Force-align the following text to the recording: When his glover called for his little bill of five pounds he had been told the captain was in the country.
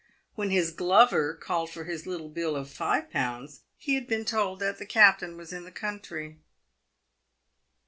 When 0.33 0.49
his 0.49 0.71
glover 0.71 1.35
called 1.35 1.69
for 1.69 1.83
his 1.83 2.07
little 2.07 2.29
bill 2.29 2.55
of 2.55 2.71
five 2.71 3.11
pounds 3.11 3.61
he 3.77 3.93
had 3.93 4.07
been 4.07 4.25
told 4.25 4.57
the 4.57 4.85
captain 4.89 5.37
was 5.37 5.53
in 5.53 5.63
the 5.63 5.71
country. 5.71 6.39